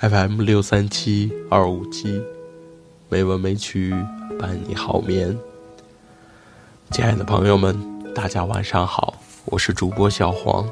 [0.00, 2.22] fm 六三七二五七
[3.10, 3.94] 没文没曲
[4.38, 5.36] 伴你好眠。
[6.90, 7.76] 亲爱的朋友们
[8.14, 10.66] 大家晚上好我是主播小黄。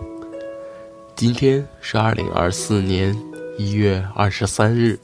[1.14, 3.14] 今天是二零二四年
[3.58, 4.98] 一月二十三日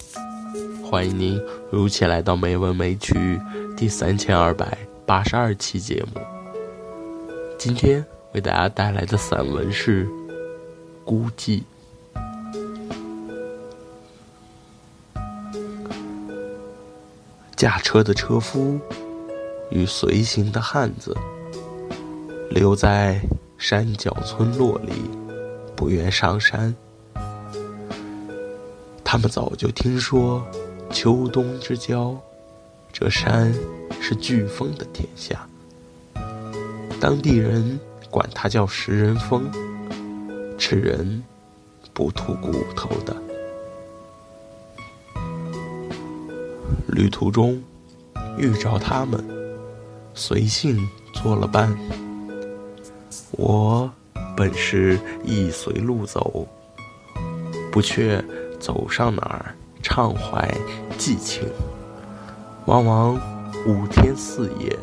[0.83, 1.39] 欢迎您
[1.71, 3.39] 如期来到没文没曲
[3.77, 6.38] 第三千二百八十二期节目。
[7.59, 10.07] 今天为大家带来的散文是
[11.05, 11.61] 《孤寂》。
[17.57, 18.79] 驾车的车夫
[19.73, 21.17] 与随行的汉子
[22.49, 23.21] 留在
[23.59, 24.93] 山脚村落里，
[25.75, 26.73] 不愿上山。
[29.03, 30.47] 他们早就听说
[30.93, 32.17] 秋冬之交，
[32.93, 33.53] 这山
[34.01, 35.48] 是飓风的天下。
[37.01, 37.79] 当地人
[38.11, 39.49] 管它叫食人峰，
[40.59, 41.23] 吃人
[41.93, 43.17] 不吐骨头的。
[46.89, 47.63] 旅途中
[48.37, 49.25] 遇着他们，
[50.13, 50.77] 随性
[51.15, 51.73] 作了伴。
[53.31, 53.89] 我
[54.37, 56.47] 本是一随路走，
[57.71, 58.23] 不却
[58.59, 60.53] 走上哪儿畅怀
[60.97, 61.47] 寄情。
[62.67, 63.15] 往往
[63.67, 64.77] 五天四夜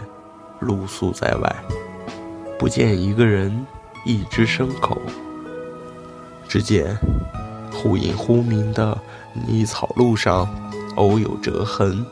[0.59, 1.55] 露宿在外，
[2.57, 3.65] 不见一个人，
[4.05, 5.01] 一只牲口。
[6.47, 6.97] 只见
[7.71, 8.97] 忽隐忽明的
[9.47, 10.47] 泥草路上。
[10.95, 12.05] 偶有折痕，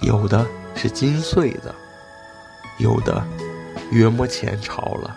[0.00, 1.72] 有的是金碎的，
[2.80, 3.24] 有的
[3.92, 5.16] 约莫前朝了。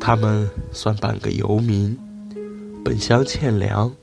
[0.00, 1.96] 他们算半个游民，
[2.84, 3.94] 本乡欠粮，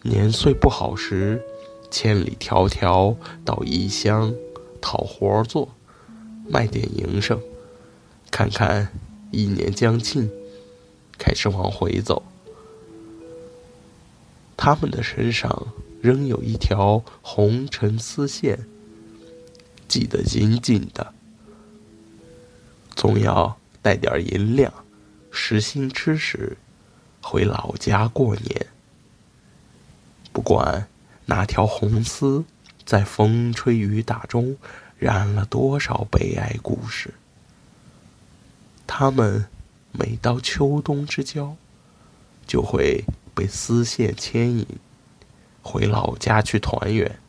[0.00, 1.42] 年岁不好时，
[1.90, 4.32] 千里迢迢到异乡
[4.80, 5.68] 讨活做，
[6.48, 7.40] 卖点营生。
[8.30, 8.92] 看看
[9.30, 10.30] 一年将尽，
[11.16, 12.22] 开始往回走。
[14.56, 15.68] 他们的身上
[16.02, 18.66] 仍有一条红尘丝线，
[19.88, 21.14] 系得紧紧的，
[22.94, 24.72] 总要带点银两，
[25.30, 26.56] 实心吃食，
[27.22, 28.66] 回老家过年。
[30.32, 30.86] 不管
[31.26, 32.44] 那条红丝
[32.84, 34.56] 在风吹雨打中
[34.98, 37.14] 染了多少悲哀故事，
[38.86, 39.46] 他们
[39.92, 41.56] 每到秋冬之交，
[42.46, 43.04] 就会。
[43.38, 44.66] 被丝线牵引
[45.62, 47.20] 回老家去团圆，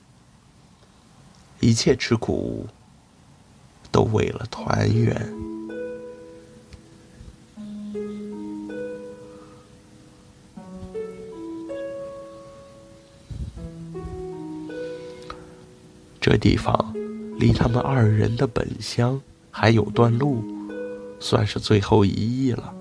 [1.60, 2.66] 一切吃苦
[3.92, 5.32] 都为了团圆。
[16.20, 16.96] 这地方
[17.40, 19.20] 离他们二人的本乡
[19.50, 20.44] 还有段路，
[21.20, 22.72] 算是最后一役了。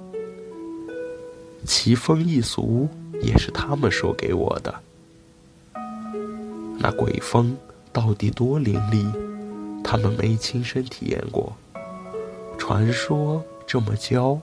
[1.65, 2.87] 奇风异俗。
[3.21, 4.73] 也是他们说给我的。
[6.79, 7.57] 那鬼风
[7.93, 9.05] 到底多凌厉，
[9.83, 11.53] 他们没亲身体验过。
[12.57, 14.39] 传说这么教，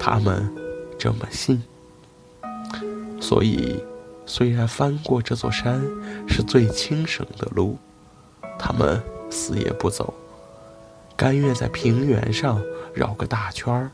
[0.00, 0.52] 他们
[0.98, 1.62] 这么信。
[3.20, 3.80] 所以，
[4.26, 5.80] 虽然翻过这座山
[6.26, 7.78] 是最轻省的路，
[8.58, 9.00] 他们
[9.36, 10.14] 死也不走，
[11.14, 12.58] 甘愿在平原上
[12.94, 13.90] 绕个大圈儿，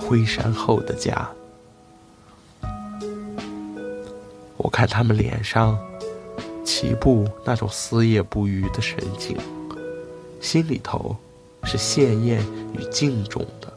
[0.00, 1.28] 回山后的家。
[4.56, 5.78] 我看他们脸上
[6.64, 9.36] 齐步那种思夜不渝的神情，
[10.40, 11.14] 心里头
[11.64, 13.70] 是羡艳与敬重的。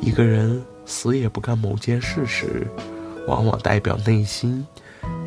[0.00, 2.66] 一个人死也不干某件事时，
[3.28, 4.66] 往往代表内心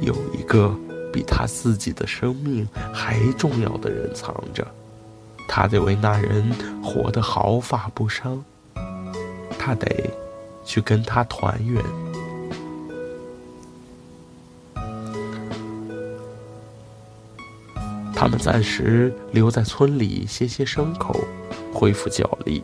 [0.02, 0.76] 有一个
[1.12, 4.66] 比他自己的生命还重要的人藏着，
[5.48, 6.52] 他得为那人
[6.84, 8.44] 活得毫发不伤，
[9.58, 9.88] 他得
[10.64, 11.84] 去跟他团圆。
[18.16, 21.16] 他们暂时留在村里歇歇牲口，
[21.74, 22.62] 恢复脚力。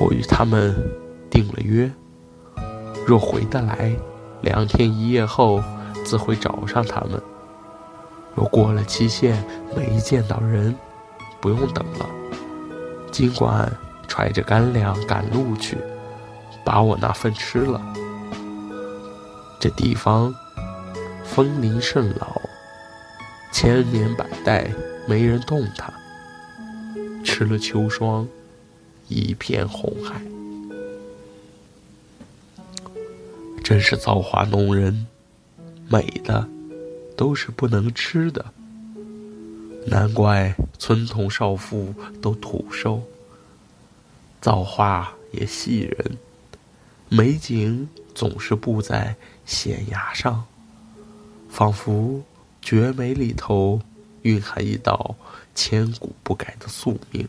[0.00, 0.74] 我与他们
[1.30, 1.92] 定了约，
[3.06, 3.94] 若回得来，
[4.40, 5.62] 两天一夜后
[6.04, 7.20] 自会找上他们；
[8.34, 9.44] 若过了期限
[9.76, 10.74] 没见到人，
[11.40, 12.06] 不用等了，
[13.10, 13.70] 尽管
[14.08, 15.78] 揣着干粮赶路去，
[16.64, 17.80] 把我那份吃了。
[19.58, 20.34] 这地方
[21.24, 22.40] 风林甚老。
[23.52, 24.70] 千年百代
[25.08, 25.92] 没人动它，
[27.24, 28.26] 吃了秋霜，
[29.08, 30.20] 一片红海。
[33.62, 35.06] 真是造化弄人，
[35.92, 36.48] 美的
[37.16, 38.52] 都是不能吃的。
[39.86, 41.92] 难怪村童少妇
[42.22, 43.02] 都土瘦。
[44.40, 46.16] 造化也戏人，
[47.08, 50.44] 美景总是布在悬崖上，
[51.50, 52.22] 仿佛
[52.62, 53.80] 绝美里头
[54.22, 55.16] 蕴含一道
[55.54, 57.28] 千古不改的宿命，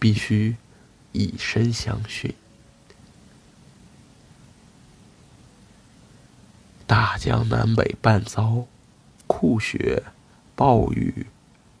[0.00, 0.56] 必须
[1.12, 2.34] 以身相许。
[6.92, 8.66] 大江南北半遭，
[9.26, 10.02] 酷雪、
[10.54, 11.26] 暴雨、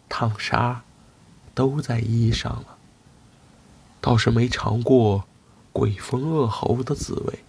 [0.08, 0.80] 烫沙，
[1.54, 2.78] 都在衣上了。
[4.00, 5.24] 倒是没尝过
[5.70, 7.40] 鬼风恶猴的滋味。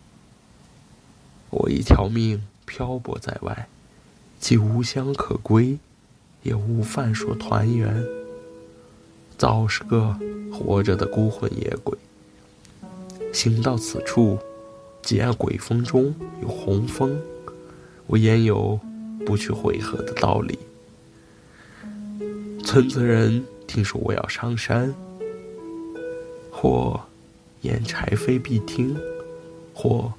[1.51, 3.69] 我一条命漂泊在外，
[4.41, 5.79] 既无乡可归，
[6.41, 8.05] 也无饭说团圆，
[9.37, 10.19] 早是个
[10.51, 11.97] 活着的孤魂野鬼。
[13.31, 14.37] 行到此处，
[15.01, 17.17] 既然鬼风中有红枫，
[18.07, 18.79] 我焉有
[19.25, 20.57] 不去会合的道理？
[22.63, 24.93] 村子人听说我要上山。
[26.55, 26.99] 或
[27.61, 28.97] 言柴扉必听，
[29.73, 30.13] 或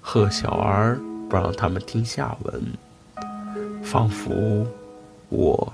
[0.00, 0.96] 贺小儿
[1.28, 2.62] 不让他们听下文，
[3.82, 4.64] 仿佛
[5.28, 5.72] 我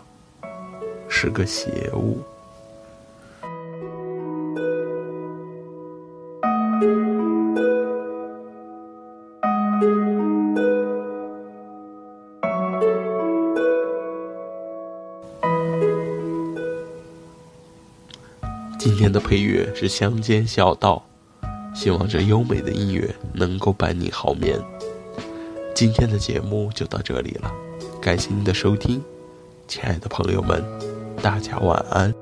[1.08, 2.18] 是个邪物。
[19.04, 21.04] 天的配乐是乡间小道，
[21.74, 24.58] 希望这优美的音乐能够伴你好眠。
[25.74, 27.52] 今天的节目就到这里了，
[28.00, 29.02] 感谢您的收听，
[29.68, 30.64] 亲爱的朋友们，
[31.20, 32.14] 大家晚安。